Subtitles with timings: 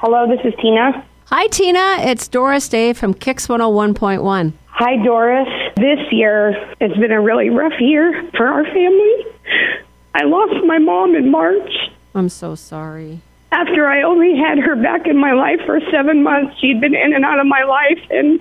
[0.00, 1.04] Hello, this is Tina.
[1.26, 1.96] Hi, Tina.
[2.00, 4.52] It's Doris Day from KIX 101.1.
[4.68, 5.46] Hi, Doris.
[5.76, 9.26] This year has been a really rough year for our family.
[10.14, 11.70] I lost my mom in March.
[12.14, 13.20] I'm so sorry.
[13.52, 17.12] After I only had her back in my life for seven months, she'd been in
[17.12, 18.40] and out of my life, and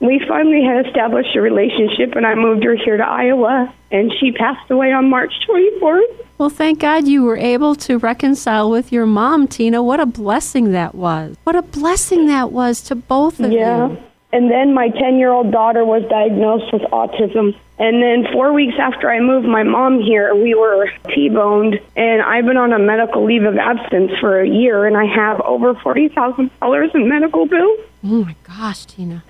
[0.00, 4.32] we finally had established a relationship, and I moved her here to Iowa, and she
[4.32, 6.26] passed away on March 24th.
[6.38, 9.82] Well, thank God you were able to reconcile with your mom, Tina.
[9.82, 11.36] What a blessing that was.
[11.44, 13.88] What a blessing that was to both of Yeah.
[13.88, 13.92] you.
[13.92, 13.96] Yeah.
[14.32, 17.52] And then my 10 year old daughter was diagnosed with autism.
[17.80, 21.80] And then four weeks after I moved my mom here, we were T boned.
[21.96, 25.40] And I've been on a medical leave of absence for a year, and I have
[25.40, 27.80] over $40,000 in medical bills.
[28.04, 29.24] Oh my gosh, Tina.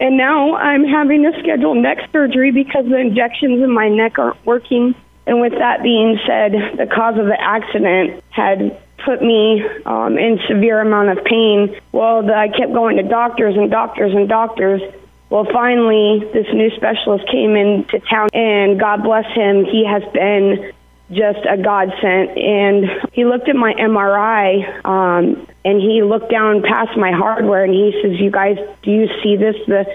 [0.00, 4.44] And now I'm having to schedule neck surgery because the injections in my neck aren't
[4.46, 4.94] working.
[5.26, 10.38] And with that being said, the cause of the accident had put me um, in
[10.48, 11.78] severe amount of pain.
[11.92, 14.80] Well, the, I kept going to doctors and doctors and doctors.
[15.28, 20.72] Well, finally, this new specialist came into town, and God bless him, he has been
[21.10, 22.38] just a godsend.
[22.38, 27.74] And he looked at my MRI, um, and he looked down past my hardware, and
[27.74, 29.56] he says, "You guys, do you see this?
[29.66, 29.86] The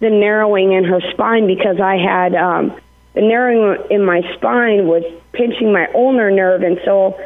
[0.00, 2.72] the narrowing in her spine because I had um,
[3.14, 7.18] the narrowing in my spine was pinching my ulnar nerve, and so."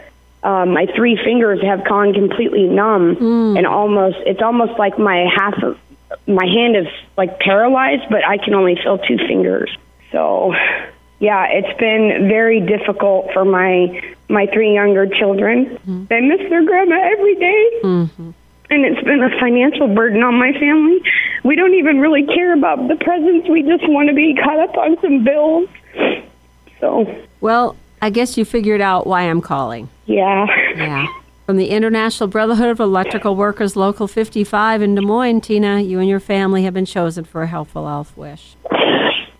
[0.42, 3.16] Um, my three fingers have gone completely numb,
[3.56, 5.78] and almost it's almost like my half of
[6.26, 9.74] my hand is like paralyzed, but I can only feel two fingers.
[10.12, 10.54] So,
[11.20, 15.66] yeah, it's been very difficult for my my three younger children.
[15.66, 16.04] Mm-hmm.
[16.06, 17.70] They miss their grandma every day.
[17.82, 18.30] Mm-hmm.
[18.70, 21.00] and it's been a financial burden on my family.
[21.44, 23.48] We don't even really care about the presents.
[23.48, 25.68] We just want to be caught up on some bills.
[26.80, 27.06] So,
[27.40, 29.88] Well, I guess you figured out why I'm calling.
[30.06, 30.46] yeah.
[30.76, 31.06] Yeah.
[31.46, 36.08] From the International Brotherhood of Electrical Workers Local 55 in Des Moines, Tina, you and
[36.08, 38.56] your family have been chosen for a helpful elf wish.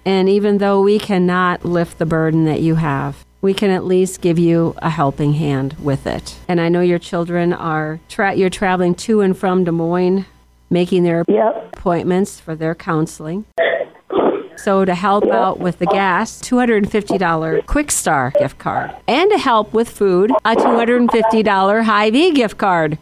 [0.06, 4.20] And even though we cannot lift the burden that you have, we can at least
[4.20, 6.36] give you a helping hand with it.
[6.48, 10.26] And I know your children are tra- you're traveling to and from Des Moines,
[10.70, 11.74] making their Yep.
[11.76, 13.44] appointments for their counseling.
[14.56, 18.92] So to help out with the gas, $250 QuikStar gift card.
[19.06, 22.96] And to help with food, a $250 Hy-Vee gift card.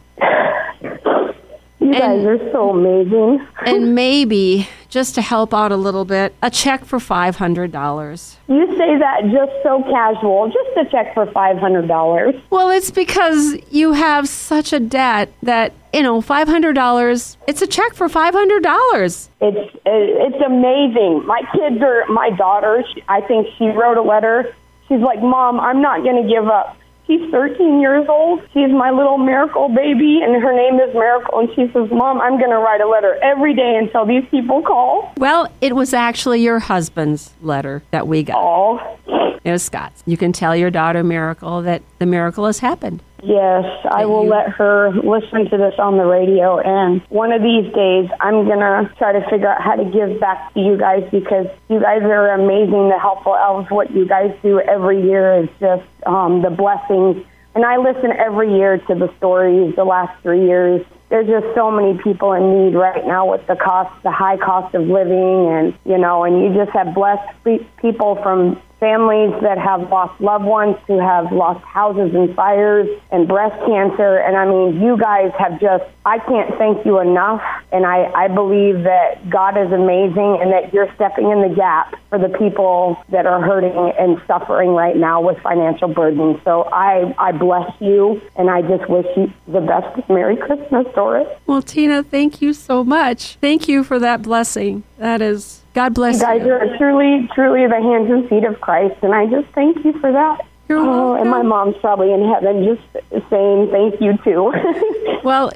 [1.93, 3.47] You guys are so amazing.
[3.67, 8.37] And maybe, just to help out a little bit, a check for $500.
[8.49, 12.43] You say that just so casual, just a check for $500.
[12.51, 17.95] Well, it's because you have such a debt that, you know, $500, it's a check
[17.95, 19.29] for $500.
[19.41, 21.27] It's uh, it's amazing.
[21.27, 22.85] My kids are my daughter.
[23.09, 24.55] I think she wrote a letter.
[24.89, 26.77] She's like, "Mom, I'm not going to give up."
[27.07, 28.41] She's 13 years old.
[28.55, 31.41] She's my little miracle baby, and her name is Miracle.
[31.41, 34.63] And she says, "Mom, I'm going to write a letter every day until these people
[34.63, 38.37] call." Well, it was actually your husband's letter that we got.
[38.39, 40.03] Oh, It was Scott's.
[40.07, 43.03] You can tell your daughter Miracle that the miracle has happened.
[43.23, 43.65] yes.
[43.91, 48.09] I will let her listen to this on the radio, and one of these days,
[48.21, 51.47] I'm going to try to figure out how to give back to you guys because
[51.69, 52.89] you guys are amazing.
[52.89, 57.25] The helpful elves, what you guys do every year is just um, the blessings.
[57.55, 60.87] And I listen every year to the stories the last three years.
[61.11, 64.75] There's just so many people in need right now with the cost, the high cost
[64.75, 67.29] of living, and you know, and you just have blessed
[67.77, 73.29] people from families that have lost loved ones, who have lost houses in fires and
[73.29, 74.17] breast cancer.
[74.19, 77.41] And I mean, you guys have just, I can't thank you enough.
[77.71, 81.95] And I, I believe that God is amazing and that you're stepping in the gap
[82.09, 86.41] for the people that are hurting and suffering right now with financial burdens.
[86.43, 91.29] So I, I bless you and I just wish you the best Merry Christmas, Doris.
[91.47, 93.37] Well, Tina, thank you so much.
[93.37, 94.83] Thank you for that blessing.
[95.03, 96.53] That is, God bless You guys you.
[96.53, 100.13] are truly, truly the hands and feet of Christ, and I just thank you for
[100.13, 100.43] that.
[100.69, 104.53] You're oh, and my mom's probably in heaven just saying thank you too.
[105.25, 105.53] Well,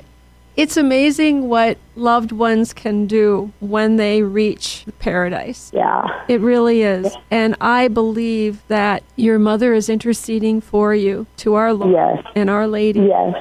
[0.57, 5.71] it's amazing what loved ones can do when they reach paradise.
[5.75, 6.25] yeah.
[6.29, 7.15] It really is.
[7.31, 12.25] And I believe that your mother is interceding for you to our Lord Yes.
[12.35, 13.01] and Our Lady.
[13.01, 13.35] Yes.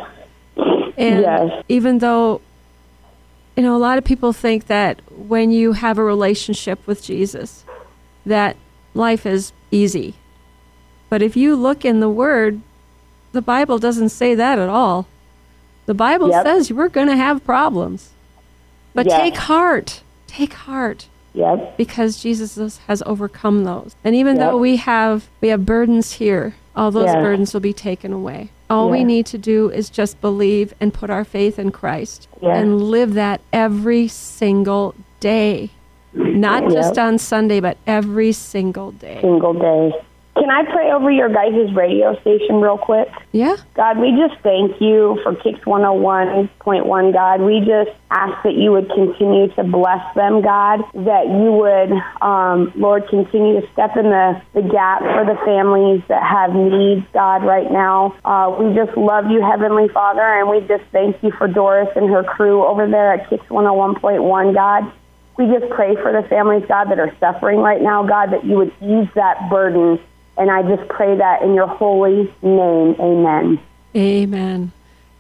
[0.98, 1.64] And Yes.
[1.70, 2.42] even though,
[3.56, 7.64] you know, a lot of people think that when you have a relationship with Jesus,
[8.26, 8.58] that
[8.94, 10.16] life is easy.
[11.10, 12.62] But if you look in the Word,
[13.32, 15.08] the Bible doesn't say that at all.
[15.86, 16.44] The Bible Yep.
[16.46, 18.10] says we're going to have problems.
[18.94, 19.20] But Yes.
[19.22, 20.02] take heart.
[20.28, 21.78] Take heart Yep.
[21.78, 23.96] because Jesus has- has overcome those.
[24.04, 27.16] And even though we have we have burdens here, all those Yes.
[27.16, 28.50] burdens will be taken away.
[28.70, 32.58] All we need to do is just believe and put our faith in Christ Yes.
[32.58, 35.70] and live that every single day.
[36.14, 36.72] Not Yep.
[36.72, 39.20] just on Sunday, but every single day.
[39.22, 39.94] Single day.
[40.36, 43.08] Can I pray over your guys' radio station real quick?
[43.32, 43.56] Yeah.
[43.74, 47.42] God, we just thank you for KIX 101.1, God.
[47.42, 51.92] We just ask that you would continue to bless them, God, that you would,
[52.22, 57.08] um, Lord, continue to step in the, the gap for the families that have needs,
[57.14, 58.14] God, right now.
[58.26, 62.10] Uh, we just love you, Heavenly Father, and we just thank you for Doris and
[62.10, 64.92] her crew over there at KIX 101.1, God.
[65.38, 68.58] We just pray for the families, God, that are suffering right now, God, that you
[68.58, 69.98] would ease that burden.
[70.38, 72.96] And I just pray that in your holy name.
[73.00, 73.60] Amen.
[73.96, 74.72] Amen.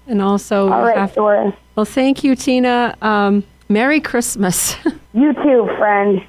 [0.08, 1.54] And also, All have- Doris.
[1.76, 2.96] well, thank you, Tina.
[3.02, 4.76] Um, Merry Christmas.
[5.16, 6.22] You too, friend.